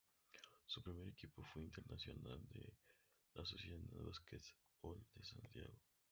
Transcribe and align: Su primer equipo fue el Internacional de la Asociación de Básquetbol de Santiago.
Su 0.65 0.81
primer 0.81 1.07
equipo 1.09 1.43
fue 1.43 1.61
el 1.61 1.67
Internacional 1.67 2.41
de 2.49 2.73
la 3.35 3.43
Asociación 3.43 3.85
de 3.91 3.99
Básquetbol 4.01 4.99
de 5.13 5.23
Santiago. 5.23 5.79